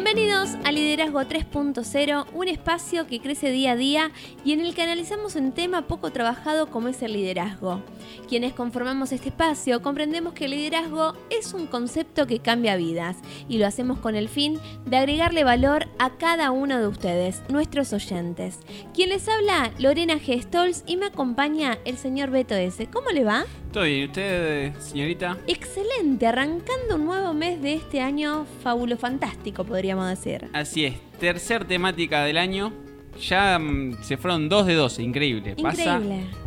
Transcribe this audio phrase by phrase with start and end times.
[0.00, 4.12] Bienvenidos a Liderazgo 3.0, un espacio que crece día a día
[4.44, 7.82] y en el que analizamos un tema poco trabajado como es el liderazgo.
[8.28, 13.16] Quienes conformamos este espacio comprendemos que el liderazgo es un concepto que cambia vidas
[13.48, 17.92] y lo hacemos con el fin de agregarle valor a cada uno de ustedes, nuestros
[17.92, 18.60] oyentes.
[18.94, 20.40] Quien les habla, Lorena G.
[20.42, 22.86] Stolz y me acompaña el señor Beto S.
[22.86, 23.46] ¿Cómo le va?
[23.72, 25.36] Todo bien, ¿usted, señorita?
[25.46, 29.64] Excelente, arrancando un nuevo mes de este año fabulo fantástico,
[29.96, 30.50] podríamos decir.
[30.52, 32.72] Así es, tercer temática del año.
[33.20, 35.56] Ya mm, se fueron dos de dos, increíble.
[35.60, 36.00] Pasa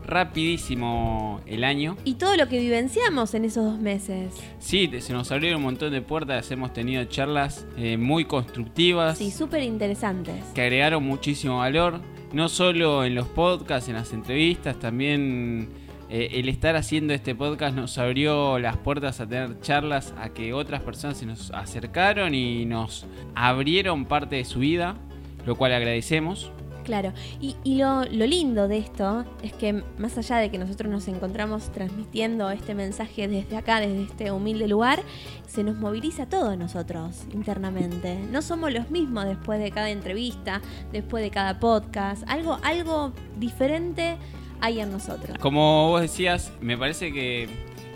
[0.05, 1.97] rapidísimo el año.
[2.05, 4.33] Y todo lo que vivenciamos en esos dos meses.
[4.59, 9.17] Sí, se nos abrieron un montón de puertas, hemos tenido charlas eh, muy constructivas.
[9.17, 10.45] Sí, súper interesantes.
[10.53, 11.99] Que agregaron muchísimo valor,
[12.31, 15.69] no solo en los podcasts, en las entrevistas, también
[16.13, 20.51] eh, el estar haciendo este podcast nos abrió las puertas a tener charlas, a que
[20.51, 24.97] otras personas se nos acercaron y nos abrieron parte de su vida,
[25.45, 26.51] lo cual agradecemos.
[26.83, 31.71] Claro, y, lo, lindo de esto es que más allá de que nosotros nos encontramos
[31.71, 35.03] transmitiendo este mensaje desde acá, desde este humilde lugar,
[35.47, 38.19] se nos moviliza todo nosotros internamente.
[38.29, 40.59] No somos los mismos después de cada entrevista,
[40.91, 44.17] después de cada podcast, algo, algo diferente
[44.61, 45.37] hay en nosotros.
[45.39, 47.49] Como vos decías, me parece que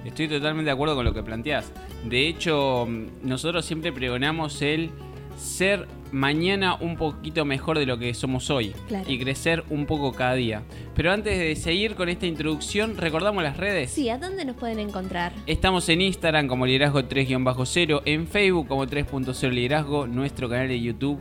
[0.04, 1.72] estoy totalmente de acuerdo con lo que planteás.
[2.04, 2.88] De hecho,
[3.24, 4.92] nosotros siempre pregonamos el
[5.38, 8.74] ser mañana un poquito mejor de lo que somos hoy
[9.08, 10.64] y crecer un poco cada día.
[10.96, 13.92] Pero antes de seguir con esta introducción, recordamos las redes.
[13.92, 15.34] Sí, ¿a dónde nos pueden encontrar?
[15.46, 21.20] Estamos en Instagram como liderazgo 3-0, en Facebook como 3.0 liderazgo, nuestro canal de YouTube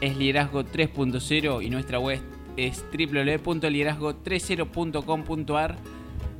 [0.00, 2.20] es liderazgo 3.0 y nuestra web
[2.56, 5.76] es www.liderazgo30.com.ar.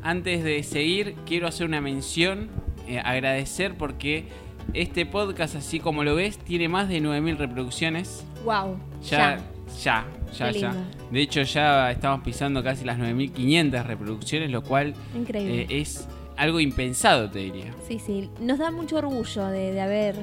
[0.03, 2.51] Antes de seguir, quiero hacer una mención,
[2.87, 4.29] eh, agradecer porque
[4.73, 8.25] este podcast, así como lo ves, tiene más de 9.000 reproducciones.
[8.45, 8.79] ¡Wow!
[9.03, 9.39] Ya,
[9.83, 10.75] ya, ya, ya.
[11.11, 14.95] De hecho, ya estamos pisando casi las 9.500 reproducciones, lo cual
[15.35, 17.75] eh, es algo impensado, te diría.
[17.87, 18.31] Sí, sí.
[18.41, 20.17] Nos da mucho orgullo de, haber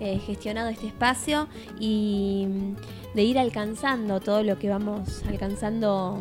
[0.00, 2.46] eh, gestionado este espacio y
[3.14, 6.20] de ir alcanzando todo lo que vamos alcanzando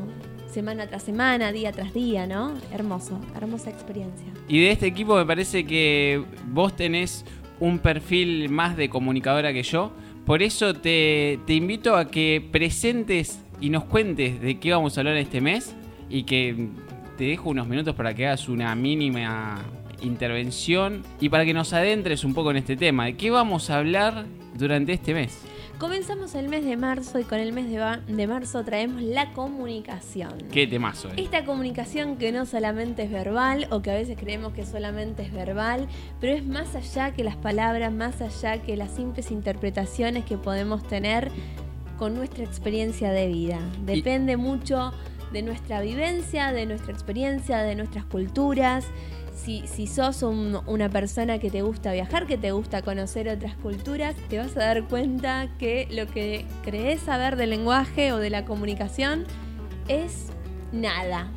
[0.51, 2.53] semana tras semana, día tras día, ¿no?
[2.71, 4.27] Hermoso, hermosa experiencia.
[4.47, 7.25] Y de este equipo me parece que vos tenés
[7.59, 9.91] un perfil más de comunicadora que yo.
[10.25, 15.01] Por eso te, te invito a que presentes y nos cuentes de qué vamos a
[15.01, 15.75] hablar este mes
[16.09, 16.69] y que
[17.17, 19.63] te dejo unos minutos para que hagas una mínima
[20.01, 23.05] intervención y para que nos adentres un poco en este tema.
[23.05, 25.43] ¿De qué vamos a hablar durante este mes?
[25.81, 30.33] Comenzamos el mes de marzo y con el mes de, marzo traemos la comunicación.
[30.51, 31.09] Qué temazo.
[31.09, 31.13] Eh.
[31.17, 35.33] Esta comunicación que no solamente es verbal o que a veces creemos que solamente es
[35.33, 35.87] verbal,
[36.19, 40.87] pero es más allá que las palabras, más allá que las simples interpretaciones que podemos
[40.87, 41.31] tener
[41.97, 43.59] con nuestra experiencia de vida.
[43.83, 44.91] Depende mucho
[45.31, 48.85] de nuestra vivencia, de nuestra experiencia, de nuestras culturas
[49.35, 54.15] si, si sos una persona que te gusta viajar, que te gusta conocer otras culturas,
[54.29, 58.45] te vas a dar cuenta que lo que crees saber del lenguaje o de la
[58.45, 59.25] comunicación
[59.87, 60.27] es
[60.71, 61.31] nada.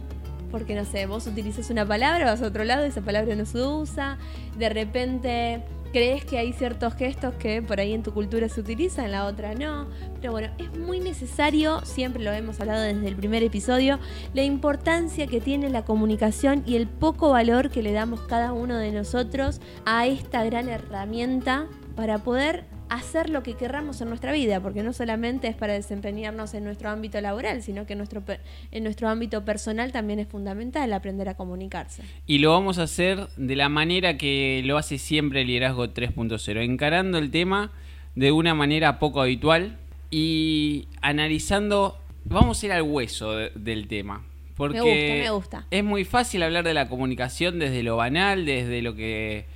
[0.50, 3.62] Porque no sé, vos utilizas una palabra, vas a otro lado, esa palabra no se
[3.62, 4.19] usa,
[4.59, 5.62] de repente
[5.94, 9.27] crees que hay ciertos gestos que por ahí en tu cultura se utilizan, en la
[9.27, 9.87] otra no.
[10.21, 14.00] Pero bueno, es muy necesario, siempre lo hemos hablado desde el primer episodio,
[14.34, 18.77] la importancia que tiene la comunicación y el poco valor que le damos cada uno
[18.77, 24.60] de nosotros a esta gran herramienta para poder hacer lo que querramos en nuestra vida,
[24.60, 28.22] porque no solamente es para desempeñarnos en nuestro ámbito laboral, sino que en nuestro,
[28.71, 32.03] en nuestro ámbito personal también es fundamental aprender a comunicarse.
[32.27, 36.65] Y lo vamos a hacer de la manera que lo hace siempre el liderazgo 3.0,
[36.65, 37.72] encarando el tema
[38.15, 39.78] de una manera poco habitual
[40.10, 44.25] y analizando, vamos a ir al hueso del tema.
[44.56, 45.66] Porque me gusta, me gusta.
[45.72, 49.47] Es muy fácil hablar de la comunicación desde lo banal, desde lo que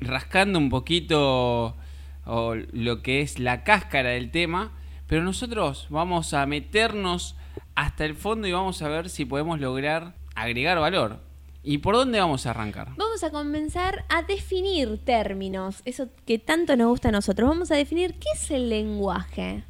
[0.00, 1.74] rascando un poquito
[2.28, 4.72] o lo que es la cáscara del tema,
[5.06, 7.34] pero nosotros vamos a meternos
[7.74, 11.20] hasta el fondo y vamos a ver si podemos lograr agregar valor.
[11.64, 12.90] ¿Y por dónde vamos a arrancar?
[12.96, 17.48] Vamos a comenzar a definir términos, eso que tanto nos gusta a nosotros.
[17.48, 19.64] Vamos a definir qué es el lenguaje.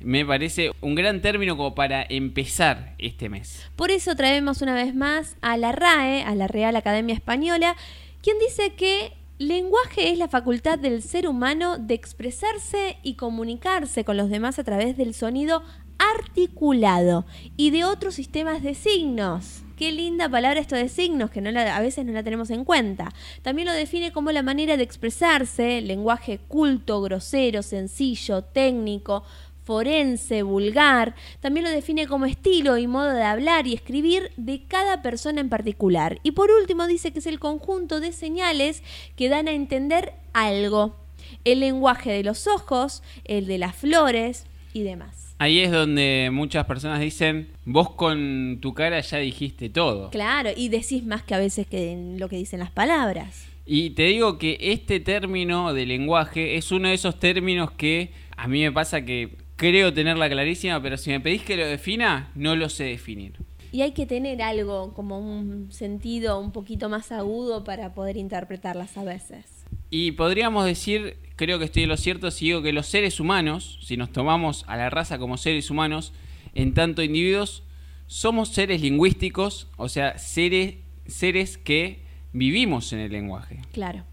[0.00, 3.70] Me parece un gran término como para empezar este mes.
[3.76, 7.76] Por eso traemos una vez más a la RAE, a la Real Academia Española,
[8.22, 14.16] quien dice que Lenguaje es la facultad del ser humano de expresarse y comunicarse con
[14.16, 15.64] los demás a través del sonido
[15.98, 17.26] articulado
[17.56, 19.62] y de otros sistemas de signos.
[19.76, 23.12] Qué linda palabra esto de signos, que no a veces no la tenemos en cuenta.
[23.42, 29.24] También lo define como la manera de expresarse, lenguaje culto, grosero, sencillo, técnico,
[29.64, 31.14] forense, vulgar.
[31.40, 35.48] También lo define como estilo y modo de hablar y escribir de cada persona en
[35.48, 36.20] particular.
[36.22, 38.82] Y por último dice que es el conjunto de señales
[39.16, 40.96] que dan a entender algo.
[41.44, 45.34] El lenguaje de los ojos, el de las flores y demás.
[45.38, 50.10] Ahí es donde muchas personas dicen, vos con tu cara ya dijiste todo.
[50.10, 53.46] Claro, y decís más que a veces que lo que dicen las palabras.
[53.66, 58.46] Y te digo que este término de lenguaje es uno de esos términos que a
[58.46, 62.56] mí me pasa que creo tenerla clarísima, pero si me pedís que lo defina, no
[62.56, 63.34] lo sé definir.
[63.72, 68.96] Y hay que tener algo como un sentido un poquito más agudo para poder interpretarlas
[68.96, 69.64] a veces.
[69.90, 73.78] Y podríamos decir creo que estoy en lo cierto si digo que los seres humanos,
[73.82, 76.12] si nos tomamos a la raza como seres humanos,
[76.54, 77.64] en tanto individuos,
[78.06, 82.02] somos seres lingüísticos, o sea, seres, seres que
[82.32, 83.60] vivimos en el lenguaje.
[83.72, 84.04] Claro.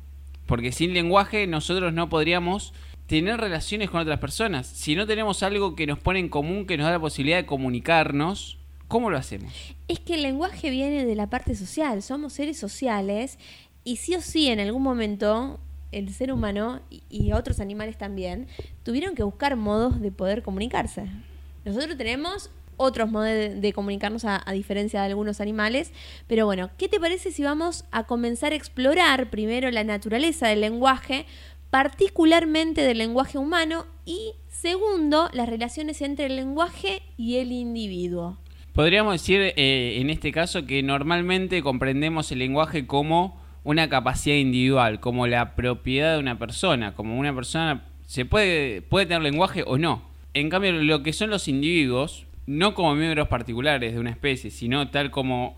[0.47, 2.73] Porque sin lenguaje nosotros no podríamos
[3.19, 4.67] tener relaciones con otras personas.
[4.67, 7.45] Si no tenemos algo que nos pone en común, que nos da la posibilidad de
[7.45, 9.51] comunicarnos, ¿cómo lo hacemos?
[9.89, 13.37] Es que el lenguaje viene de la parte social, somos seres sociales
[13.83, 15.59] y sí o sí en algún momento
[15.91, 16.79] el ser humano
[17.09, 18.47] y, otros animales también
[18.83, 21.03] tuvieron que buscar modos de poder comunicarse.
[21.65, 25.91] Nosotros tenemos otros modos de, comunicarnos a, diferencia de algunos animales.
[26.27, 30.61] Pero bueno, ¿qué te parece si vamos a comenzar a explorar primero la naturaleza del
[30.61, 31.25] lenguaje,
[31.71, 38.37] particularmente del lenguaje humano, y segundo, las relaciones entre el lenguaje y el individuo?
[38.73, 44.99] Podríamos decir eh, en este caso que normalmente comprendemos el lenguaje como una capacidad individual,
[44.99, 49.77] como la propiedad de una persona, como una persona se puede, puede tener lenguaje o
[49.77, 50.03] no.
[50.33, 54.89] En cambio, lo que son los individuos, no como miembros particulares de una especie, sino
[54.89, 55.57] tal como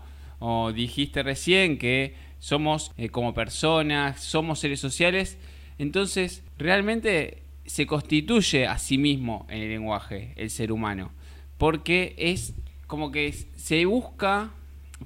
[0.74, 5.38] dijiste recién, que somos eh, como personas, somos seres sociales,
[5.78, 11.12] entonces realmente se constituye a sí mismo en el lenguaje el ser humano,
[11.58, 12.54] porque es
[12.86, 14.50] como que se busca,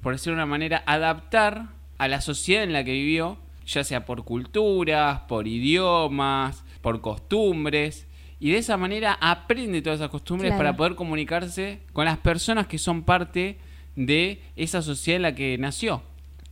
[0.03, 1.69] por decirlo de una manera, adaptar
[1.99, 8.07] a la sociedad en la que vivió, ya sea por culturas, por idiomas, por costumbres,
[8.41, 12.79] y de esa manera aprende todas esas costumbres para poder comunicarse con las personas que
[12.79, 13.59] son parte
[13.97, 16.03] de esa sociedad en la que nació.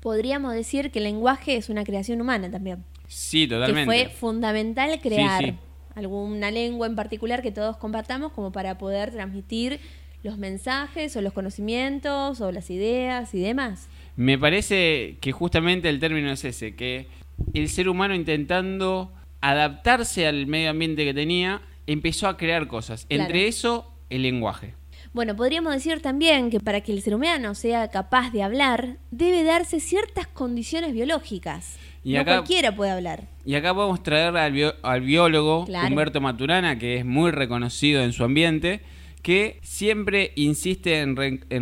[0.00, 2.84] Podríamos decir que el lenguaje es una creación humana también.
[3.06, 3.92] Sí, totalmente.
[3.92, 5.54] Que fue fundamental crear
[5.94, 9.80] alguna lengua en particular que todos compartamos como para poder transmitir
[10.22, 13.88] los mensajes o los conocimientos o las ideas y demás.
[14.16, 17.08] Me parece que justamente el término es ese, que
[17.54, 23.06] el ser humano intentando adaptarse al medio ambiente que tenía, empezó a crear cosas.
[23.08, 24.74] Entre eso, el lenguaje.
[25.12, 29.44] Bueno, podríamos decir también que para que el ser humano sea capaz de hablar, debe
[29.44, 31.78] darse ciertas condiciones biológicas.
[32.06, 33.24] Y no cualquiera puede hablar.
[33.44, 38.80] Y acá podemos traer al, biólogo Humberto Maturana, que es muy reconocido en su ambiente,
[39.22, 41.16] que siempre insiste en,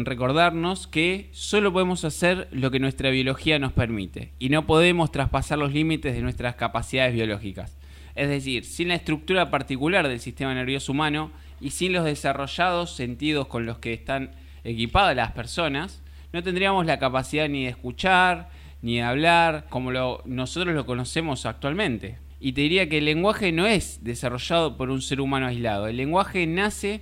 [0.05, 5.57] recordarnos que solo podemos hacer lo que nuestra biología nos permite y no podemos traspasar
[5.57, 7.79] los límites de nuestras capacidades biológicas.
[8.15, 13.47] Es decir, sin la estructura particular del sistema nervioso humano y sin los desarrollados sentidos
[13.47, 14.33] con los que están
[14.63, 16.03] equipadas las personas,
[16.35, 18.51] no tendríamos la capacidad ni de escuchar,
[18.85, 19.93] ni hablar como
[20.27, 22.19] nosotros lo conocemos actualmente.
[22.39, 25.87] Y te diría que el lenguaje no es desarrollado por un ser humano aislado.
[25.89, 27.01] El lenguaje nace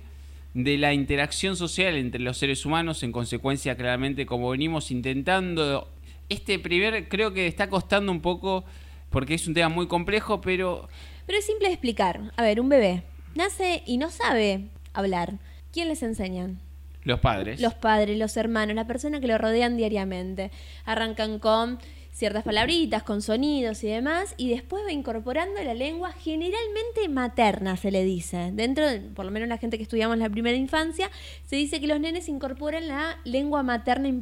[0.53, 5.89] de la interacción social entre los seres humanos, en consecuencia claramente como venimos intentando.
[6.29, 8.63] Este primer creo que está costando un poco
[9.09, 10.87] porque es un tema muy complejo, pero...
[11.25, 12.31] Pero es simple de explicar.
[12.37, 13.03] A ver, un bebé
[13.35, 15.33] nace y no sabe hablar.
[15.73, 16.61] ¿Quién les enseñan?
[17.03, 17.59] Los padres.
[17.59, 20.51] Los padres, los hermanos, las personas que lo rodean diariamente.
[20.85, 21.79] Arrancan con
[22.13, 27.91] ciertas palabritas con sonidos y demás, y después va incorporando la lengua generalmente materna, se
[27.91, 28.51] le dice.
[28.53, 31.09] Dentro, por lo menos la gente que estudiamos la primera infancia,
[31.45, 34.21] se dice que los nenes incorporan la lengua materna en,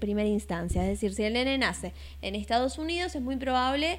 [0.00, 0.82] primera instancia.
[0.82, 3.98] Es decir, si el nene nace en Estados Unidos, es muy probable...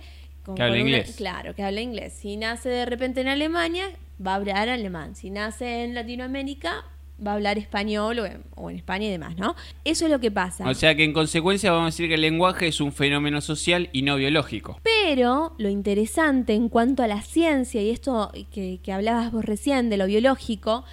[0.56, 1.16] que hable inglés.
[1.18, 2.14] Claro, que hable inglés.
[2.14, 3.90] Si nace de repente en Alemania,
[4.26, 5.16] va a hablar alemán.
[5.16, 6.86] Si nace en Latinoamérica,
[7.26, 8.20] va a hablar español
[8.56, 9.56] o en, España y demás, ¿no?
[9.84, 10.68] Eso es lo que pasa.
[10.70, 13.90] O sea que en consecuencia vamos a decir que el lenguaje es un fenómeno social
[13.92, 14.80] y no biológico.
[14.84, 19.90] Pero lo interesante en cuanto a la ciencia y esto que, que hablabas vos recién
[19.90, 20.84] de lo biológico,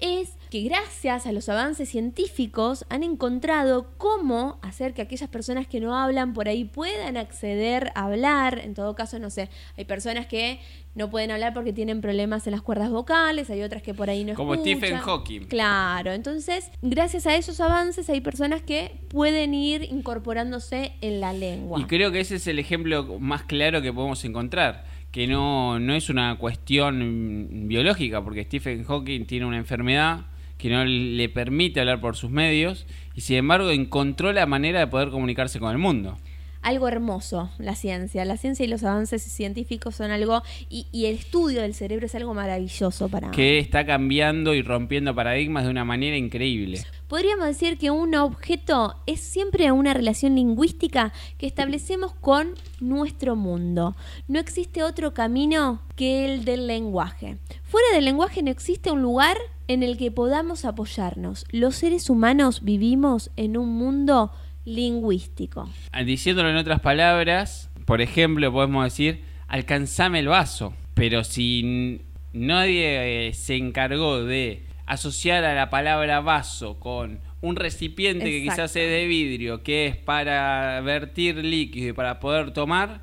[0.00, 5.80] es que gracias a los avances científicos han encontrado cómo hacer que aquellas personas que
[5.80, 8.58] no hablan por ahí puedan acceder a hablar.
[8.58, 10.60] En todo caso, no sé, hay personas que
[10.94, 14.24] no pueden hablar porque tienen problemas en las cuerdas vocales, hay otras que por ahí
[14.24, 14.78] no Como escuchan.
[14.78, 15.40] Stephen Hawking.
[15.42, 21.80] Claro, entonces, gracias a esos avances hay personas que pueden ir incorporándose en la lengua.
[21.80, 25.94] Y creo que ese es el ejemplo más claro que podemos encontrar, que no, no
[25.94, 30.26] es una cuestión biológica, porque Stephen Hawking tiene una enfermedad
[30.58, 34.88] que no le permite hablar por sus medios y sin embargo encontró la manera de
[34.88, 36.18] poder comunicarse con el mundo.
[36.60, 38.24] algo hermoso la ciencia.
[38.24, 42.14] La ciencia y los avances científicos son algo, y, y el estudio del cerebro es
[42.14, 43.30] algo maravilloso para...
[43.30, 46.84] Que está cambiando y rompiendo paradigmas de una manera increíble.
[47.06, 53.96] Podríamos decir que un objeto es siempre una relación lingüística que establecemos con nuestro mundo.
[54.26, 57.38] No existe otro camino que el del lenguaje.
[57.62, 59.38] Fuera del lenguaje no existe un lugar
[59.68, 61.44] en el que podamos apoyarnos.
[61.50, 64.32] Los seres humanos vivimos en un mundo
[64.64, 65.68] lingüístico.
[65.92, 70.74] Ah, Diciéndolo en otras palabras, por ejemplo, podemos decir, alcanzame el vaso.
[70.94, 72.00] Pero si
[72.32, 78.74] nadie eh, se encargó de asociar a la palabra vaso con un recipiente que quizás
[78.74, 83.02] es de vidrio, que es para vertir líquido y para poder tomar,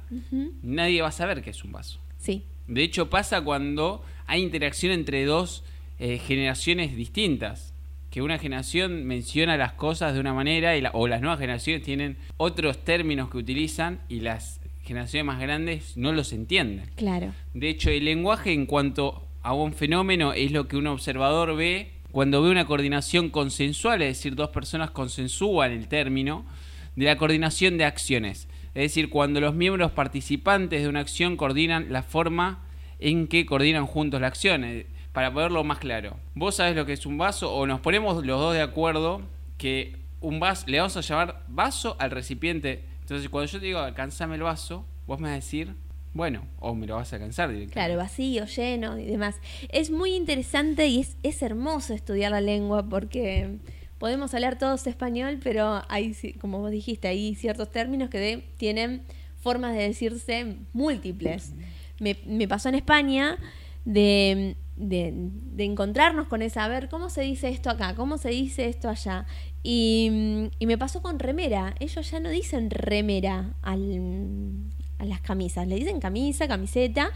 [0.62, 2.00] nadie va a saber que es un vaso.
[2.18, 5.64] Sí, De hecho, pasa cuando hay interacción entre dos
[6.00, 7.74] eh, generaciones distintas.
[8.10, 11.84] Que una generación menciona las cosas de una manera y la- o las nuevas generaciones
[11.84, 16.90] tienen otros términos que utilizan y las generaciones más grandes no los entienden.
[16.96, 17.34] claro.
[17.54, 21.92] De hecho, el lenguaje en cuanto a un fenómeno es lo que un observador ve
[22.12, 26.46] cuando ve una coordinación consensual, es decir, dos personas consensúan el término
[26.96, 28.48] de la coordinación de acciones.
[28.74, 32.64] Es decir, cuando los miembros participantes de una acción coordinan la forma
[33.00, 34.64] en que coordinan juntos la acción.
[35.16, 38.40] Para ponerlo más claro, vos sabés lo que es un vaso o nos ponemos los
[38.40, 39.22] dos de acuerdo
[39.58, 42.84] que un vaso, le vamos a llamar vaso al recipiente.
[43.02, 45.74] Entonces, cuando yo te digo alcanzame el vaso, vos me vas a decir,
[46.14, 47.74] bueno, o me lo vas a alcanzar directamente.
[47.74, 49.36] Claro, vacío, lleno y demás.
[49.70, 53.58] Es muy interesante y es, es hermoso estudiar la lengua porque
[54.00, 59.04] podemos hablar todos español, pero hay, como vos dijiste, hay ciertos términos que de- tienen
[59.40, 61.54] formas de decirse múltiples.
[62.00, 63.38] Me, me pasó en España
[63.86, 67.96] de, de- de encontrarnos con esa, a ver, ¿cómo se dice esto acá?
[67.96, 69.26] ¿Cómo se dice esto allá?
[69.64, 71.76] Y, mm, y me pasó con remera.
[71.80, 74.52] Ellos ya no dicen remera al,
[75.00, 77.12] a las camisas, le dicen camisa, camiseta,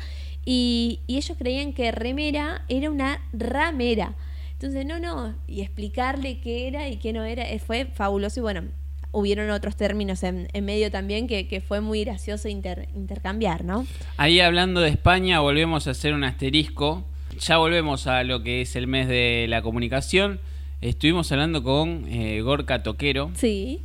[0.45, 4.13] y, y ellos creían que remera era una ramera.
[4.53, 8.43] Entonces, no, no, y explicarle qué era y qué no era, eh, fue fabuloso y
[8.43, 8.63] bueno,
[9.11, 13.85] hubieron otros términos en, en medio también que, que fue muy gracioso inter- intercambiar, ¿no?
[14.17, 17.05] Ahí hablando de España, volvemos a hacer un asterisco.
[17.39, 20.39] Ya volvemos a lo que es el mes de la comunicación.
[20.81, 23.81] Estuvimos hablando con eh, Gorka Toquero, Sí,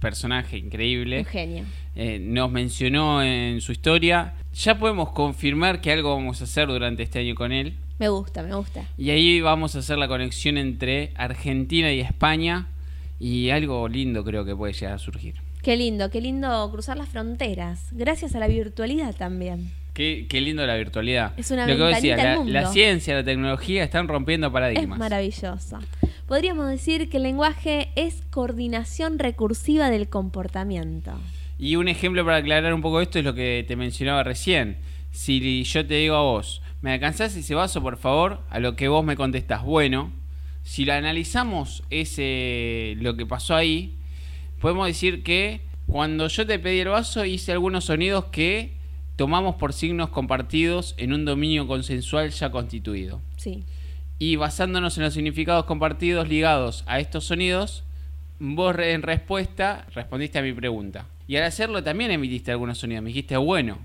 [0.00, 1.20] personaje increíble.
[1.20, 1.64] un genio.
[1.96, 4.34] Eh, nos mencionó en su historia.
[4.54, 7.74] Ya podemos confirmar que algo vamos a hacer durante este año con él.
[7.98, 8.84] Me gusta, me gusta.
[8.96, 12.68] Y ahí vamos a hacer la conexión entre Argentina y España.
[13.18, 15.34] Y algo lindo creo que puede llegar a surgir.
[15.62, 19.70] Qué lindo, qué lindo cruzar las fronteras, gracias a la virtualidad también.
[19.94, 21.32] Qué, qué lindo la virtualidad.
[21.36, 22.52] Es una Lo que vos decías, al la, mundo.
[22.52, 24.98] la ciencia, la tecnología están rompiendo Es paradigmas.
[24.98, 25.78] maravilloso.
[26.26, 31.12] Podríamos decir que el lenguaje es coordinación recursiva del comportamiento.
[31.58, 34.78] Y un ejemplo para aclarar un poco esto es lo que te mencionaba recién.
[35.10, 38.40] Si yo te digo a vos, ¿me alcanzás ese vaso, por favor?
[38.48, 40.12] A lo que vos me contestás, bueno.
[40.62, 43.96] Si lo analizamos ese lo que pasó ahí,
[44.60, 48.74] podemos decir que cuando yo te pedí el vaso hice algunos sonidos que
[49.20, 53.20] tomamos por signos compartidos en un dominio consensual ya constituido.
[53.36, 53.64] Sí,
[54.18, 57.84] Y basándonos en los significados compartidos ligados a estos sonidos,
[58.38, 61.04] vos en respuesta respondiste a mi pregunta.
[61.28, 63.04] Y al hacerlo también emitiste algunos sonidos.
[63.04, 63.76] Me dijiste, bueno,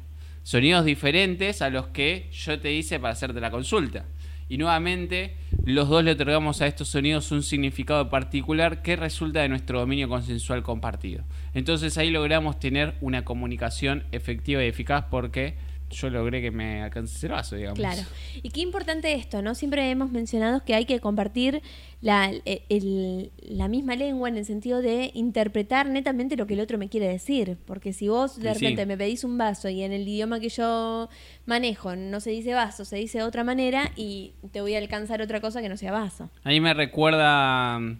[0.43, 4.05] sonidos diferentes a los que yo te hice para hacerte la consulta.
[4.47, 9.49] Y nuevamente, los dos le otorgamos a estos sonidos un significado particular que resulta de
[9.49, 11.25] nuestro dominio consensual compartido.
[11.55, 15.55] Entonces ahí logramos tener una comunicación efectiva y eficaz porque
[15.91, 17.77] yo logré que me alcances el vaso, digamos.
[17.79, 18.01] claro.
[18.41, 19.53] Y qué importante esto, ¿no?
[19.55, 21.61] Siempre hemos mencionado que hay que compartir
[22.01, 26.59] la, el- el- la misma lengua en el sentido de interpretar netamente lo que el
[26.59, 27.57] otro me quiere decir.
[27.65, 28.59] Porque si vos de sí.
[28.65, 31.07] repente me pedís un vaso y en el idioma que yo
[31.45, 35.21] manejo no se dice vaso, se dice de otra manera y te voy a alcanzar
[35.21, 36.29] otra cosa que no sea vaso.
[36.43, 37.95] A mí me recuerda eh,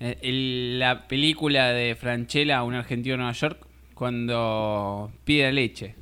[0.00, 5.94] el- la película de Franchella, un argentino en Nueva York, cuando pide leche.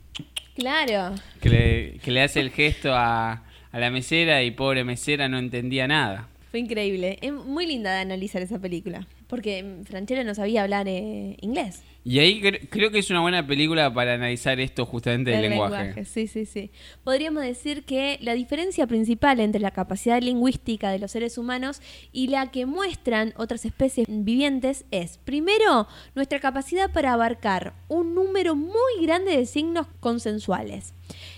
[0.54, 1.14] Claro.
[1.40, 5.38] Que le, que le hace el gesto a, a la mesera y pobre mesera no
[5.38, 6.28] entendía nada.
[6.50, 7.18] Fue increíble.
[7.20, 9.06] Es muy linda de analizar esa película.
[9.26, 11.82] Porque Franchella no sabía hablar eh, inglés.
[12.04, 15.50] Y ahí cre- creo que es una buena película para analizar esto justamente del El
[15.50, 16.04] lenguaje.
[16.04, 16.70] Sí, sí, sí.
[17.02, 22.28] Podríamos decir que la diferencia principal entre la capacidad lingüística de los seres humanos y
[22.28, 29.02] la que muestran otras especies vivientes es, primero, nuestra capacidad para abarcar un número muy
[29.02, 30.94] grande de signos consensuales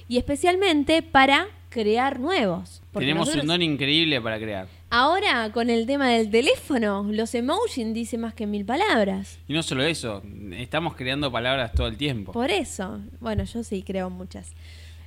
[0.08, 2.82] y especialmente para crear nuevos.
[2.92, 4.68] Tenemos nosotros- un don increíble para crear.
[4.90, 9.38] Ahora, con el tema del teléfono, los emojis dicen más que mil palabras.
[9.46, 12.32] Y no solo eso, estamos creando palabras todo el tiempo.
[12.32, 14.54] Por eso, bueno, yo sí creo muchas.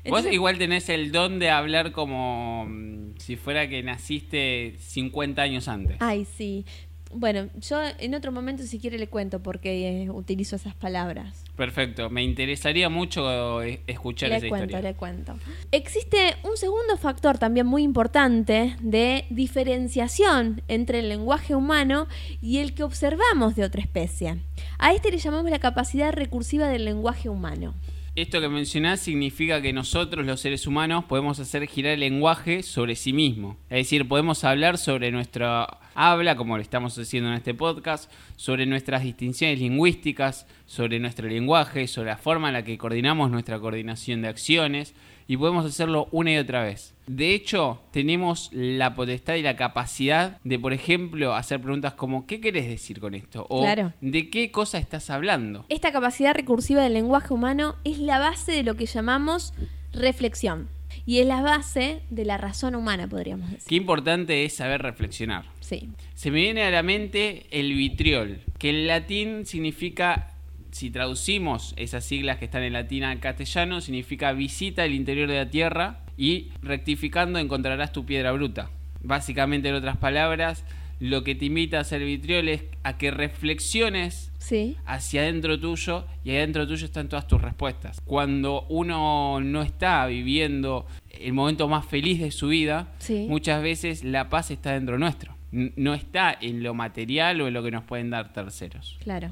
[0.08, 5.68] Vos igual tenés el don de hablar como mm, si fuera que naciste 50 años
[5.68, 5.98] antes.
[6.00, 6.66] Ay, sí.
[7.14, 11.44] Bueno, yo en otro momento si quiere le cuento por qué eh, utilizo esas palabras.
[11.56, 14.90] Perfecto, me interesaría mucho eh, escuchar le esa cuento, historia.
[14.90, 15.36] le cuento.
[15.72, 22.08] Existe un segundo factor también muy importante de diferenciación entre el lenguaje humano
[22.42, 24.38] y el que observamos de otra especie.
[24.80, 27.74] A este le llamamos la capacidad recursiva del lenguaje humano.
[28.14, 32.98] Esto que mencionás significa que nosotros, los seres humanos, podemos hacer girar el lenguaje sobre
[32.98, 33.56] sí mismo.
[33.70, 38.66] Es decir, podemos hablar sobre nuestra habla, como lo estamos haciendo en este podcast, sobre
[38.66, 44.22] nuestras distinciones lingüísticas, sobre nuestro lenguaje, sobre la forma en la que coordinamos nuestra coordinación
[44.22, 44.94] de acciones,
[45.28, 46.94] y podemos hacerlo una y otra vez.
[47.08, 52.40] De hecho, tenemos la potestad y la capacidad de, por ejemplo, hacer preguntas como ¿qué
[52.40, 53.46] querés decir con esto?
[53.50, 53.94] O Claro.
[54.02, 55.66] ¿de qué cosa estás hablando?
[55.70, 59.54] Esta capacidad recursiva del lenguaje humano es la base de lo que llamamos
[59.94, 60.70] reflexión.
[61.06, 63.68] Y es la base de la razón humana, podríamos decir.
[63.68, 65.46] Qué importante es saber reflexionar.
[65.62, 65.90] Sí.
[66.16, 70.31] Se me viene a la mente el vitriol, que en latín significa,
[70.72, 75.36] si traducimos esas siglas que están en latín al castellano, significa visita el interior de
[75.38, 78.70] la tierra y rectificando encontrarás tu piedra bruta.
[79.04, 80.64] Básicamente, en otras palabras,
[81.00, 84.76] lo que te invita a hacer vitriol es a que reflexiones Sí.
[84.86, 88.00] hacia adentro tuyo y adentro tuyo están todas tus respuestas.
[88.06, 93.26] Cuando uno no está viviendo el momento más feliz de su vida, Sí.
[93.28, 95.36] muchas veces la paz está dentro nuestro.
[95.52, 98.98] No está en lo material o en lo que nos pueden dar terceros.
[99.04, 99.32] Claro.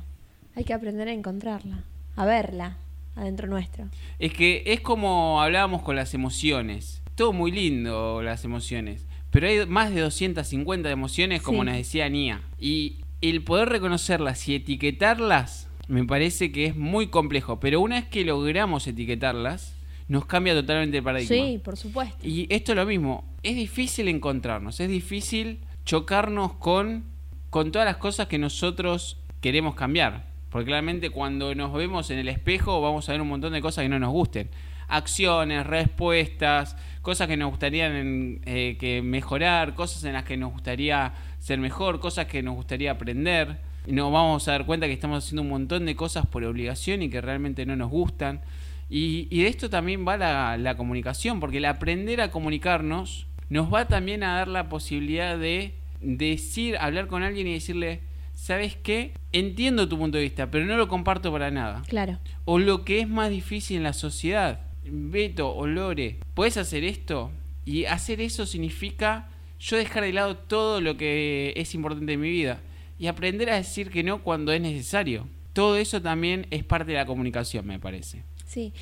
[0.59, 1.85] Hay que aprender a encontrarla,
[2.17, 2.75] a verla
[3.15, 3.86] adentro nuestro.
[4.19, 7.01] Es que es como hablábamos con las emociones.
[7.15, 9.07] Todo muy lindo las emociones.
[9.31, 11.65] Pero hay más de 250 emociones, como Sí.
[11.67, 12.41] nos decía Nia.
[12.60, 17.62] Y el poder reconocerlas y etiquetarlas me parece que es muy complejo.
[17.62, 19.77] Pero una vez que logramos etiquetarlas,
[20.10, 21.36] nos cambia totalmente el paradigma.
[21.38, 22.27] Sí, por supuesto.
[22.27, 23.23] Y esto es lo mismo.
[23.43, 24.81] Es difícil encontrarnos.
[24.81, 27.05] Es difícil chocarnos con,
[27.49, 30.27] con todas las cosas que nosotros queremos cambiar.
[30.49, 33.83] Porque claramente cuando nos vemos en el espejo vamos a ver un montón de cosas
[33.83, 34.49] que no nos gusten.
[34.88, 41.13] Acciones, respuestas, cosas que nos gustaría eh, que mejorar, cosas en las que nos gustaría
[41.38, 43.59] ser mejor, cosas que nos gustaría aprender.
[43.85, 47.01] Y nos vamos a dar cuenta que estamos haciendo un montón de cosas por obligación
[47.03, 48.41] y que realmente no nos gustan.
[48.89, 53.88] Y, de esto también va la, la comunicación, porque el aprender a comunicarnos nos va
[53.88, 58.01] también a dar la posibilidad de decir, hablar con alguien y decirle,
[58.39, 59.12] ¿sabes qué?
[59.32, 61.84] Entiendo tu punto de vista, pero no lo comparto para nada.
[61.88, 62.19] Claro.
[62.45, 67.32] O lo que es más difícil en la sociedad, Beto o Lore, ¿puedes hacer esto?
[67.65, 72.30] Y hacer eso significa yo dejar de lado todo lo que es importante en mi
[72.30, 72.60] vida
[72.97, 75.28] y aprender a decir que no cuando es necesario.
[75.54, 78.23] Todo eso también es parte de la comunicación, me parece.
[78.47, 78.73] Sí.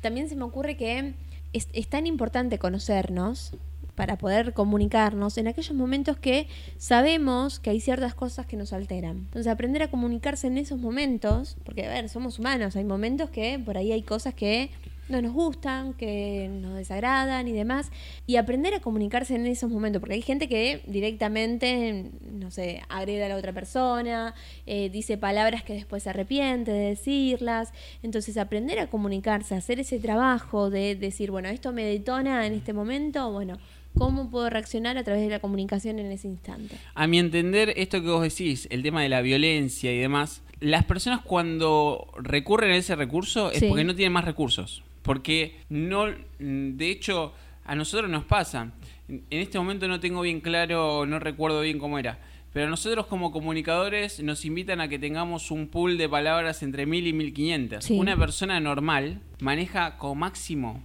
[0.00, 1.14] También se me ocurre que
[1.52, 3.52] es, es tan importante conocernos
[3.94, 9.18] para poder comunicarnos en aquellos momentos que sabemos que hay ciertas cosas que nos alteran.
[9.18, 13.58] Entonces, aprender a comunicarse en esos momentos, porque, a ver, somos humanos, hay momentos que
[13.58, 14.70] por ahí hay cosas que
[15.08, 17.90] no nos gustan, que nos desagradan y demás,
[18.26, 23.24] y aprender a comunicarse en esos momentos, porque hay gente que directamente, no sé, agrede
[23.24, 24.34] a la otra persona,
[24.66, 29.98] eh, dice palabras que después se arrepiente de decirlas, entonces aprender a comunicarse, hacer ese
[29.98, 33.58] trabajo de decir, bueno, esto me detona en este momento, bueno,
[33.96, 36.76] ¿cómo puedo reaccionar a través de la comunicación en ese instante?
[36.94, 40.84] A mi entender, esto que vos decís, el tema de la violencia y demás, las
[40.84, 43.66] personas cuando recurren a ese recurso es Sí.
[43.68, 44.82] porque no tienen más recursos.
[45.02, 46.06] Porque no,
[46.38, 47.32] de hecho,
[47.64, 48.72] a nosotros nos pasa.
[49.08, 52.18] En este momento no tengo bien claro, no recuerdo bien cómo era.
[52.54, 57.08] Pero nosotros como comunicadores nos invitan a que tengamos un pool de palabras entre 1000
[57.08, 57.84] y 1500.
[57.84, 57.98] Sí.
[57.98, 60.82] Una persona normal maneja como máximo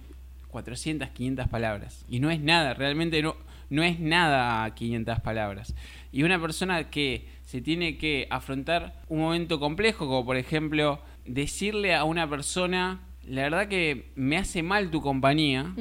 [0.50, 2.04] 400, 500 palabras.
[2.08, 3.36] Y no es nada, realmente no,
[3.70, 5.74] no es nada 500 palabras.
[6.12, 11.94] Y una persona que se tiene que afrontar un momento complejo, como por ejemplo decirle
[11.94, 15.74] a una persona, la verdad que me hace mal tu compañía.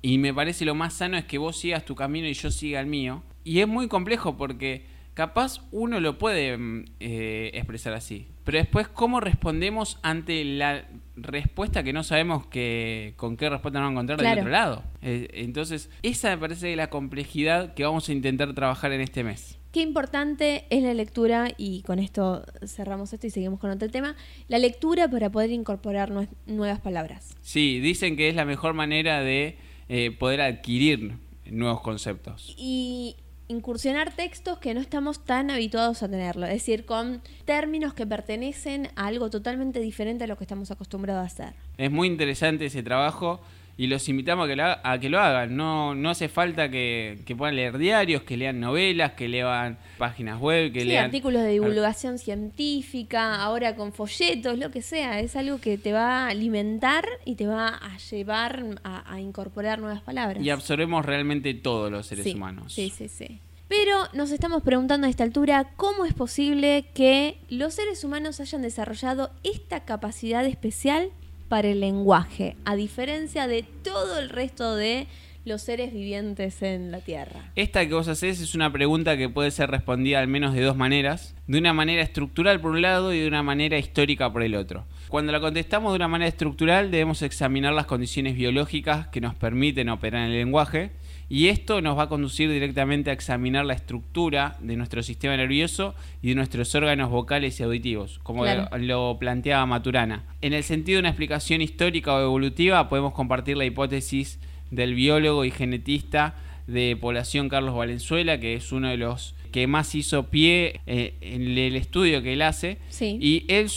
[0.00, 2.80] Y me parece lo más sano es que vos sigas tu camino y yo siga
[2.80, 3.22] el mío.
[3.42, 8.28] Y es muy complejo porque capaz uno lo puede mm, eh, expresar así.
[8.44, 10.86] Pero después, ¿cómo respondemos ante la
[11.22, 14.84] respuesta que no sabemos que, con qué respuesta nos vamos a encontrar del otro lado?
[15.02, 19.58] Eh, entonces, esa me parece la complejidad que vamos a intentar trabajar en este mes.
[19.72, 24.16] Qué importante es la lectura, y con esto cerramos esto y seguimos con otro tema,
[24.48, 26.10] la lectura para poder incorporar
[26.46, 27.36] nuevas palabras.
[27.42, 31.18] Sí, dicen que es la mejor manera de eh, poder adquirir
[31.50, 32.54] nuevos conceptos.
[32.56, 33.16] Y
[33.48, 38.88] incursionar textos que no estamos tan habituados a tenerlo, es decir, con términos que pertenecen
[38.94, 41.54] a algo totalmente diferente a lo que estamos acostumbrados a hacer.
[41.78, 43.40] Es muy interesante ese trabajo
[43.78, 45.56] y los invitamos a que lo, a que lo hagan.
[45.56, 50.72] No, no hace falta que, puedan leer diarios, que lean novelas, que lean páginas web,
[50.72, 51.04] que lean...
[51.04, 55.20] artículos de divulgación científica, ahora con folletos, lo que sea.
[55.20, 60.02] Es algo que te va a alimentar y te va a llevar a, incorporar nuevas
[60.02, 60.42] palabras.
[60.42, 62.72] Y absorbemos realmente todos los seres humanos.
[62.72, 63.40] Sí, sí, sí.
[63.68, 68.62] Pero nos estamos preguntando a esta altura cómo es posible que los seres humanos hayan
[68.62, 71.12] desarrollado esta capacidad especial
[71.48, 75.06] para el lenguaje, a diferencia de todo el resto de
[75.44, 77.50] los seres vivientes en la Tierra?
[77.56, 80.76] Esta que vos haces es una pregunta que puede ser respondida al menos de dos
[80.76, 84.54] maneras, de una manera estructural por un lado y de una manera histórica por el
[84.54, 84.84] otro.
[85.08, 89.88] Cuando la contestamos de una manera estructural debemos examinar las condiciones biológicas que nos permiten
[89.88, 90.90] operar en el lenguaje
[91.28, 95.94] y esto nos va a conducir directamente a examinar la estructura de nuestro sistema nervioso
[96.22, 100.24] y de nuestros órganos vocales y auditivos, como lo planteaba Maturana.
[100.40, 104.38] En el sentido de una explicación histórica o evolutiva, podemos compartir la hipótesis
[104.70, 106.34] del biólogo y genetista
[106.66, 111.56] de población Carlos Valenzuela, que es uno de los que más hizo pie eh, en
[111.56, 112.78] el estudio que él hace.
[113.00, 113.68] Y él,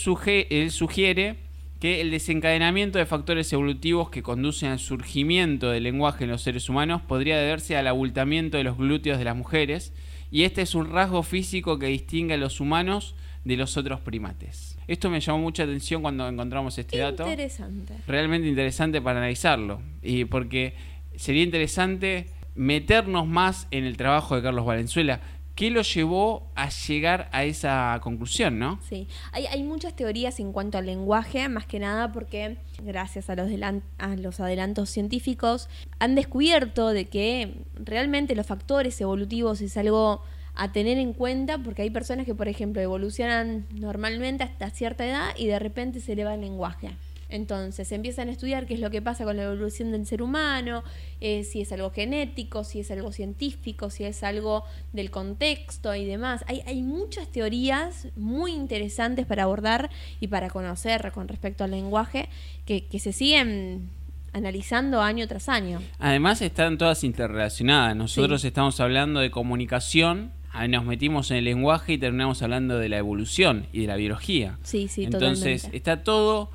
[0.50, 1.36] él sugiere
[1.82, 6.70] que el desencadenamiento de factores evolutivos que conducen al surgimiento del lenguaje en los seres
[6.70, 9.92] humanos podría deberse al abultamiento de los glúteos de las mujeres,
[10.30, 13.16] y este es un rasgo físico que distingue a los humanos
[13.46, 14.78] de los otros primates.
[14.88, 17.28] Esto me llamó mucha atención cuando encontramos este dato.
[17.28, 17.96] Interesante.
[18.06, 20.76] Realmente interesante para analizarlo, y porque
[21.16, 25.20] sería interesante meternos más en el trabajo de Carlos Valenzuela.
[25.62, 28.80] ¿Qué lo llevó a llegar a esa conclusión, no?
[28.90, 33.36] Sí, hay, hay muchas teorías en cuanto al lenguaje, más que nada porque gracias a
[33.36, 33.48] los,
[34.00, 35.70] a los adelantos científicos
[36.00, 40.24] han descubierto de que realmente los factores evolutivos es algo
[40.56, 45.30] a tener en cuenta porque hay personas que, por ejemplo, evolucionan normalmente hasta cierta edad
[45.38, 46.90] y de repente se eleva el lenguaje.
[47.32, 50.84] Entonces empiezan a estudiar qué es lo que pasa con la evolución del ser humano,
[51.22, 54.64] eh, si es algo genético, si es algo científico, si es algo
[54.94, 56.44] del contexto y demás.
[56.48, 59.90] Hay, hay muchas teorías muy interesantes para abordar
[60.20, 62.30] y para conocer con respecto al lenguaje
[62.66, 63.90] que, se siguen
[64.34, 65.82] analizando año tras año.
[66.00, 67.96] Además están todas interrelacionadas.
[67.96, 70.32] Nosotros estamos hablando de comunicación,
[70.70, 74.58] nos metimos en el lenguaje y terminamos hablando de la evolución y de la biología.
[74.64, 76.52] Sí, sí, Entonces está todo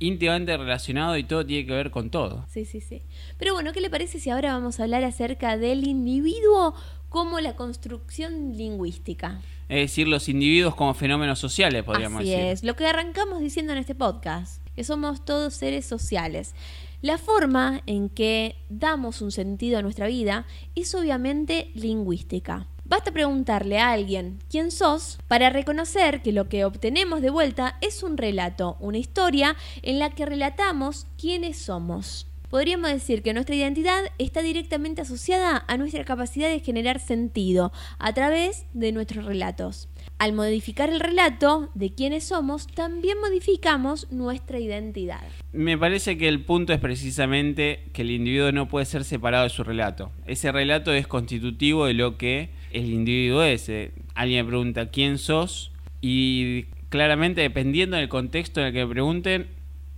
[0.00, 2.44] íntimamente relacionado y todo tiene que ver con todo.
[2.48, 3.02] Sí, sí, sí.
[3.38, 6.74] Pero bueno, ¿qué le parece si ahora vamos a hablar acerca del individuo
[7.08, 9.40] como la construcción lingüística?
[9.68, 12.36] Es decir, los individuos como fenómenos sociales, podríamos decir.
[12.36, 16.54] Así es, lo que arrancamos diciendo en este podcast, que somos todos seres sociales.
[17.02, 22.66] La forma en que damos un sentido a nuestra vida es obviamente lingüística.
[22.90, 28.02] Basta preguntarle a alguien quién sos para reconocer que lo que obtenemos de vuelta es
[28.02, 32.26] un relato, una historia en la que relatamos quiénes somos.
[32.50, 38.12] Podríamos decir que nuestra identidad está directamente asociada a nuestra capacidad de generar sentido a
[38.12, 39.88] través de nuestros relatos.
[40.18, 45.22] Al modificar el relato de quiénes somos, también modificamos nuestra identidad.
[45.52, 49.50] Me parece que el punto es precisamente que el individuo no puede ser separado de
[49.50, 50.10] su relato.
[50.26, 53.92] Ese relato es constitutivo de lo que el individuo ese.
[54.14, 59.48] Alguien me pregunta quién sos y claramente dependiendo del contexto en el que me pregunten,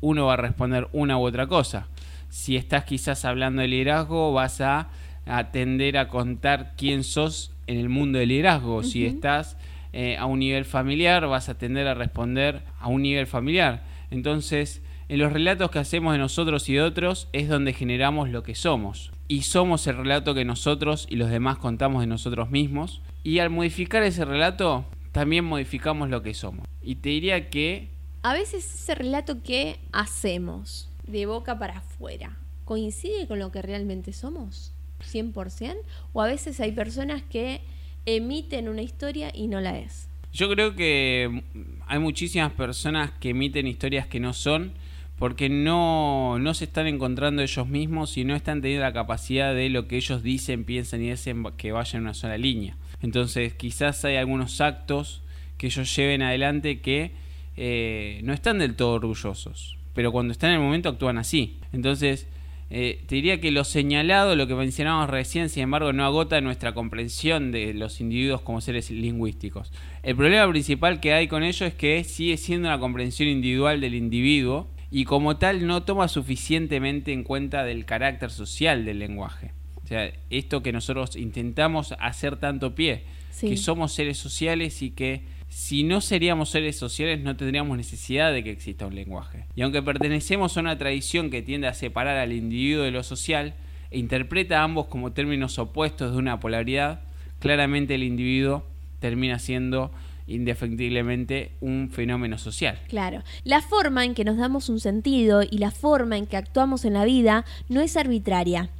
[0.01, 1.89] uno va a responder una u otra cosa.
[2.29, 4.91] Si estás quizás hablando de liderazgo, vas a,
[5.25, 8.83] atender a contar quién sos en el mundo del liderazgo.
[8.83, 9.57] Si estás
[9.93, 13.85] eh, a un nivel familiar, vas a tender a responder a un nivel familiar.
[14.11, 18.43] Entonces, en los relatos que hacemos de nosotros y de otros es donde generamos lo
[18.43, 23.01] que somos y somos el relato que nosotros y los demás contamos de nosotros mismos.
[23.25, 26.67] Y al modificar ese relato, también modificamos lo que somos.
[26.83, 27.89] Y te diría que...
[28.23, 34.13] A veces ese relato que hacemos de boca para afuera coincide con lo que realmente
[34.13, 35.77] somos, 100%,
[36.13, 37.61] o a veces hay personas que
[38.07, 40.09] emiten una historia y no la es.
[40.33, 41.43] Yo creo que
[41.87, 44.73] hay muchísimas personas que emiten historias que no son
[45.23, 49.69] porque no, no se están encontrando ellos mismos y no están teniendo la capacidad de
[49.69, 52.77] lo que ellos dicen, piensan y dicen que vayan en una sola línea.
[53.03, 55.23] Entonces quizás hay algunos actos
[55.59, 57.13] que ellos lleven adelante que
[57.57, 61.61] eh, no están del todo orgullosos, pero cuando están en el momento actúan así.
[61.73, 62.27] Entonces,
[62.71, 66.75] eh, te diría que lo señalado, lo que mencionábamos recién, sin embargo, no agota nuestra
[66.75, 69.71] comprensión de los individuos como seres lingüísticos.
[70.03, 73.95] El problema principal que hay con ello es que sigue siendo una comprensión individual del
[73.95, 79.53] individuo y como tal no toma suficientemente en cuenta del carácter social del lenguaje.
[79.83, 83.05] O sea, esto que nosotros intentamos hacer tanto pie,
[83.41, 88.45] que somos seres sociales y que si no seríamos seres sociales no tendríamos necesidad de
[88.45, 89.47] que exista un lenguaje.
[89.57, 93.55] Y aunque pertenecemos a una tradición que tiende a separar al individuo de lo social
[93.91, 97.01] e interpreta a ambos como términos opuestos de una polaridad,
[97.39, 98.67] claramente el individuo
[99.01, 99.91] termina siendo
[100.27, 102.79] indefectiblemente un fenómeno social.
[102.89, 106.85] Claro, la forma en que nos damos un sentido y la forma en que actuamos
[106.85, 108.71] en la vida no es arbitraria.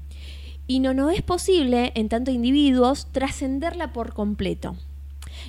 [0.67, 4.77] Y no nos es posible, en tanto individuos, trascenderla por completo.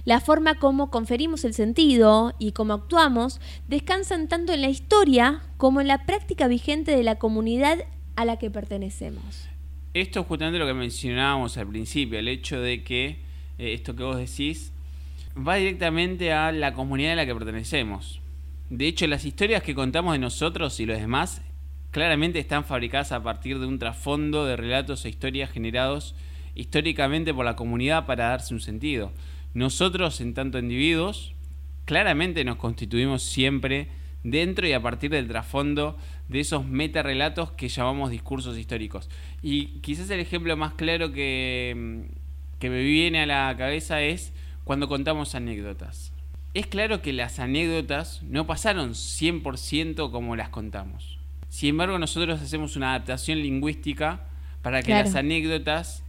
[0.06, 5.82] La forma como conferimos el sentido y cómo actuamos descansan tanto en la historia como
[5.82, 7.80] en la práctica vigente de la comunidad
[8.16, 9.48] a la que pertenecemos.
[9.94, 13.20] Esto es justamente lo que mencionábamos al principio, el hecho de que
[13.58, 14.73] eh, esto que vos decís
[15.36, 18.22] va directamente a la comunidad a la que pertenecemos.
[18.70, 21.42] De hecho, las historias que contamos de nosotros y los demás
[21.92, 26.16] claramente están fabricadas a partir de un trasfondo de relatos e historias generados
[26.56, 29.12] históricamente por la comunidad para darse un sentido.
[29.54, 31.36] Nosotros, en tanto individuos,
[31.86, 33.90] claramente nos constituimos siempre
[34.24, 35.98] dentro y a partir del trasfondo
[36.30, 39.10] de esos metarrelatos que llamamos discursos históricos.
[39.42, 42.06] Y quizás el ejemplo más claro que,
[42.60, 46.14] que me viene a la cabeza es cuando contamos anécdotas.
[46.54, 51.18] Es claro que las anécdotas no pasaron 100% como las contamos.
[51.50, 54.22] Sin embargo, nosotros hacemos una adaptación lingüística
[54.62, 56.04] para que las anécdotas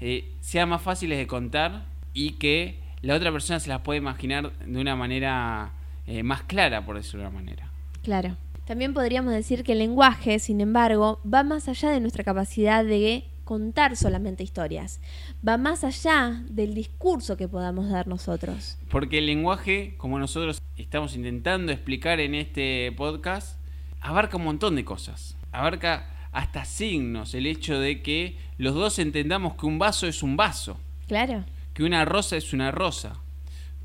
[0.00, 4.52] eh, sean más fáciles de contar y que la otra persona se las puede imaginar
[4.58, 5.72] de una manera
[6.06, 7.70] eh, más clara, por decirlo de una manera.
[8.02, 8.36] Claro.
[8.66, 13.24] También podríamos decir que el lenguaje, sin embargo, va más allá de nuestra capacidad de
[13.50, 15.00] contar solamente historias.
[15.46, 18.78] Va más allá del discurso que podamos dar nosotros.
[18.88, 23.58] Porque el lenguaje, como nosotros estamos intentando explicar en este podcast,
[24.00, 25.36] abarca un montón de cosas.
[25.50, 30.36] Abarca hasta signos, el hecho de que los dos entendamos que un vaso es un
[30.36, 30.78] vaso.
[31.08, 33.16] Claro que una rosa es una rosa.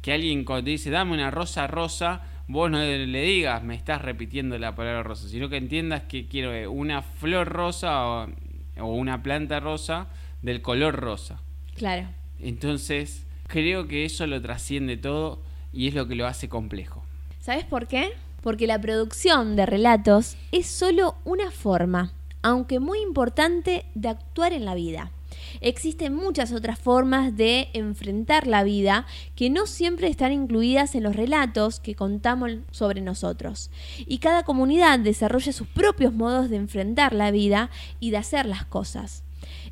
[0.03, 4.03] Que alguien cuando te dice dame una rosa rosa, vos no le digas me estás
[4.03, 8.27] repitiendo la palabra rosa, sino que entiendas que quiero una flor rosa o,
[8.83, 10.07] una planta rosa
[10.41, 11.39] del color rosa.
[11.75, 12.07] Claro.
[12.39, 15.41] Entonces, creo que eso lo trasciende todo
[15.73, 17.03] y es lo que lo hace complejo.
[17.41, 18.13] ¿Sabes por qué?
[18.41, 24.65] Porque la producción de relatos es solo una forma, aunque muy importante, de actuar en
[24.65, 25.11] la vida.
[25.61, 29.05] Existen muchas otras formas de enfrentar la vida
[29.35, 33.71] que no siempre están incluidas en los relatos que contamos sobre nosotros.
[34.05, 38.65] Y cada comunidad desarrolla sus propios modos de enfrentar la vida y de hacer las
[38.65, 39.25] cosas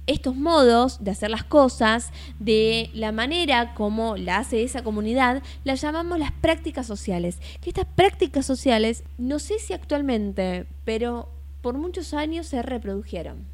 [0.05, 5.81] estos modos de hacer las cosas, de la manera como la hace esa comunidad, las
[5.81, 7.39] llamamos las prácticas sociales.
[7.61, 11.29] Que estas prácticas sociales, no sé si actualmente, pero
[11.61, 13.45] por muchos años se reprodujeron.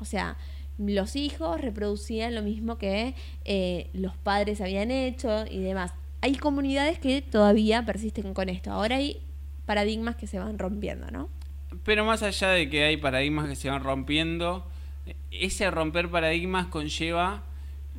[0.00, 0.36] O sea,
[0.78, 3.14] los hijos reproducían lo mismo que
[3.44, 5.92] eh, los padres habían hecho y demás.
[6.20, 8.72] Hay comunidades que todavía persisten con esto.
[8.72, 9.20] Ahora hay
[9.66, 11.28] paradigmas que se van rompiendo, ¿no?
[11.84, 14.66] Pero más allá de que hay paradigmas que se van rompiendo,
[15.30, 17.42] ese romper paradigmas conlleva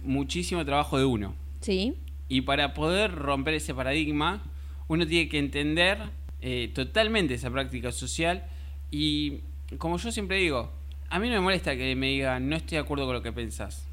[0.04, 1.36] muchísimo trabajo de uno.
[1.62, 1.96] Sí.
[2.28, 4.44] Y para poder romper ese paradigma,
[4.88, 5.98] uno tiene que entender
[6.42, 8.44] eh, totalmente esa práctica social
[8.92, 9.42] y,
[9.78, 10.72] como yo siempre digo,
[11.10, 13.32] a mí no me molesta que me digan no estoy de acuerdo con lo que
[13.32, 13.88] pensás.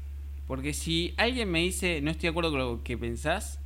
[0.47, 3.59] Porque si alguien me dice no estoy de acuerdo con lo que pensás,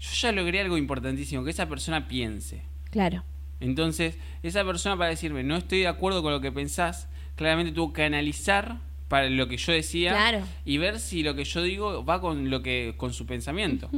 [0.00, 2.62] yo ya logré algo importantísimo, que esa persona piense.
[2.90, 3.24] Claro.
[3.60, 7.92] Entonces, esa persona para decirme no estoy de acuerdo con lo que pensás, claramente tuvo
[7.92, 12.20] que analizar para lo que yo decía y ver si lo que yo digo va
[12.20, 13.90] con lo que con su pensamiento.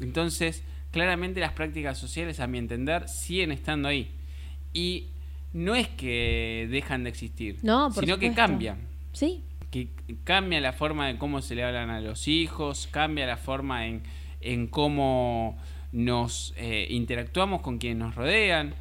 [0.00, 4.10] Entonces, claramente las prácticas sociales a mi entender siguen estando ahí.
[4.74, 5.06] Y
[5.52, 8.78] no es que dejan de existir, sino que cambian.
[9.12, 9.42] Sí.
[9.70, 9.88] Que
[10.24, 14.02] cambia la forma de cómo se le hablan a los hijos, cambia la forma en,
[14.40, 15.58] en cómo
[15.92, 18.74] nos eh, interactuamos con quienes nos rodean.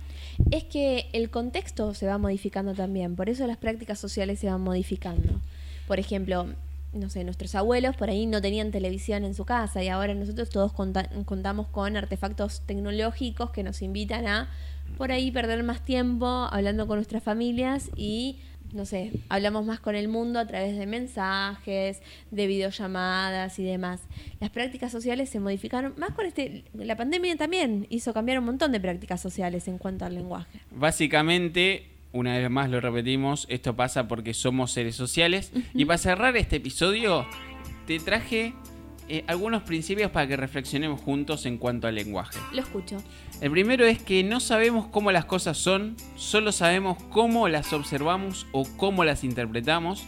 [0.50, 4.62] Es que el contexto se va modificando también, por eso las prácticas sociales se van
[4.62, 5.40] modificando.
[5.88, 6.48] Por ejemplo,
[6.94, 10.50] no sé, nuestros abuelos por ahí no tenían televisión en su casa y ahora nosotros
[10.50, 14.50] todos contamos con artefactos tecnológicos que nos invitan a
[14.98, 18.40] por ahí perder más tiempo hablando con nuestras familias y
[18.74, 22.02] no sé, hablamos más con el mundo a través de mensajes,
[22.32, 24.02] de videollamadas y demás.
[24.40, 28.72] Las prácticas sociales se modificaron, más con este, la pandemia también hizo cambiar un montón
[28.72, 30.60] de prácticas sociales en cuanto al lenguaje.
[30.72, 35.52] Básicamente, una vez más lo repetimos, esto pasa porque somos seres sociales.
[35.74, 37.26] Y para cerrar este episodio,
[37.88, 38.54] te traje
[39.14, 42.40] eh, algunos principios para que reflexionemos juntos en cuanto al lenguaje.
[42.54, 42.96] Lo escucho.
[43.42, 48.48] El primero es que no sabemos cómo las cosas son, solo sabemos cómo las observamos
[48.54, 50.06] o cómo las interpretamos,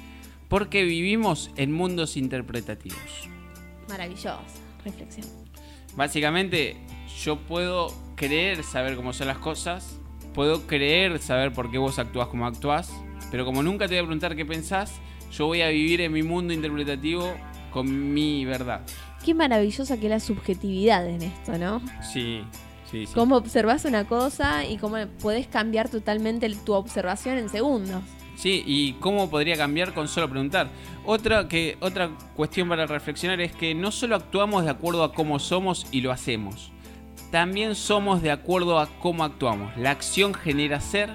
[0.47, 3.27] porque vivimos en mundos interpretativos.
[3.89, 4.39] Maravillosa
[4.85, 5.27] reflexión.
[5.97, 6.77] Básicamente,
[7.25, 9.99] yo puedo creer saber cómo son las cosas,
[10.33, 12.89] puedo creer saber por qué vos actúas como actúas,
[13.31, 14.93] pero como nunca te voy a preguntar qué pensás,
[15.29, 17.35] yo voy a vivir en mi mundo interpretativo
[17.73, 18.81] con mi verdad.
[19.25, 21.81] Qué maravillosa que es la subjetividad en esto, ¿no?
[22.01, 22.43] Sí,
[22.89, 23.13] sí, sí.
[23.13, 28.03] Cómo observas una cosa y cómo puedes cambiar totalmente tu observación en segundos.
[28.35, 30.69] Sí, y cómo podría cambiar con solo preguntar.
[31.05, 35.39] Otra, que, otra cuestión para reflexionar es que no solo actuamos de acuerdo a cómo
[35.39, 36.71] somos y lo hacemos,
[37.31, 39.75] también somos de acuerdo a cómo actuamos.
[39.77, 41.09] La acción genera ser,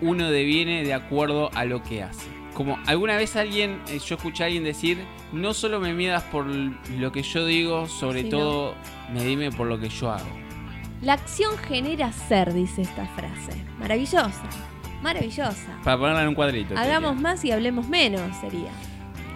[0.00, 2.26] uno deviene de acuerdo a lo que hace.
[2.58, 4.98] Como alguna vez alguien, eh, yo escuché a alguien decir,
[5.30, 8.74] no solo me midas por lo que yo digo, sobre todo
[9.12, 10.26] medime por lo que yo hago.
[11.00, 13.64] La acción genera ser, dice esta frase.
[13.78, 14.42] Maravillosa.
[15.02, 15.78] Maravillosa.
[15.84, 16.76] Para ponerla en un cuadrito.
[16.76, 18.72] Hagamos más y hablemos menos, sería.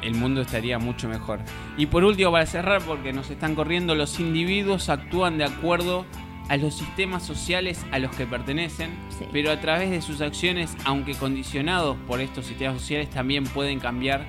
[0.03, 1.39] el mundo estaría mucho mejor.
[1.77, 6.07] Y por último, para cerrar, porque nos están corriendo, los individuos actúan de acuerdo
[6.49, 9.25] a los sistemas sociales a los que pertenecen, Sí.
[9.33, 14.27] pero a través de sus acciones, aunque condicionados por estos sistemas sociales, también pueden cambiar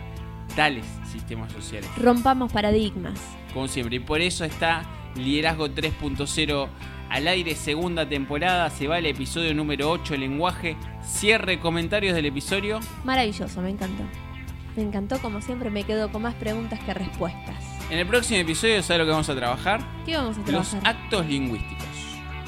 [0.55, 3.19] tales sistemas sociales, Rompamos paradigmas.
[3.53, 3.95] como siempre.
[3.97, 4.83] Y por eso está
[5.15, 6.67] Liderazgo 3.0
[7.09, 12.79] al aire, segunda temporada, se va el episodio número 8, lenguaje, cierre, comentarios del episodio.
[13.03, 14.03] Maravilloso, me encantó.
[14.75, 17.55] Me encantó, como siempre, me quedo con más preguntas que respuestas.
[17.91, 19.81] En el próximo episodio, ¿sabes lo que vamos a trabajar?
[20.05, 20.81] ¿Qué vamos a Los trabajar?
[20.83, 21.72] actos lingüísticos.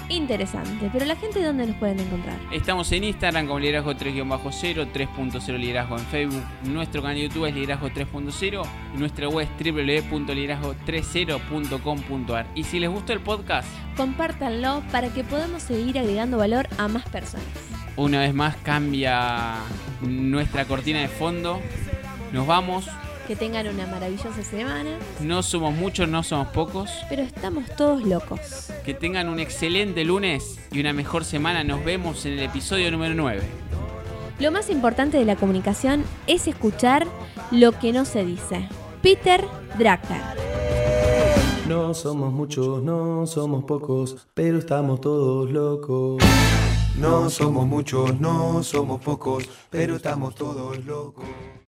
[0.09, 2.37] Interesante, pero la gente ¿dónde nos pueden encontrar?
[2.51, 6.43] Estamos en Instagram como liderazgo 3-0, 3.0 liderazgo en Facebook.
[6.63, 8.63] Nuestro canal de YouTube es liderazgo 3.0
[8.93, 12.45] y nuestra web es www.liderazgo30.com.ar.
[12.55, 17.07] Y si les gustó el podcast, Compártanlo para que podamos seguir agregando valor a más
[17.09, 17.45] personas.
[17.95, 19.55] una vez más cambia
[20.01, 21.59] nuestra cortina de fondo.
[22.31, 22.87] Nos vamos.
[23.27, 26.91] Que tengan una maravillosa semana, No somos muchos, no somos pocos.
[27.09, 28.69] pero estamos todos locos.
[28.83, 31.63] Que tengan un excelente lunes y una mejor semana.
[31.63, 33.41] Nos vemos en el episodio número 9.
[34.39, 37.07] Lo más importante de la comunicación es escuchar
[37.51, 38.67] lo que no se dice.
[39.01, 39.43] Peter
[39.77, 40.21] Drucker.
[41.67, 46.21] No somos muchos, no somos pocos, pero estamos todos locos.
[46.99, 51.25] No somos muchos, no somos pocos, pero estamos todos locos.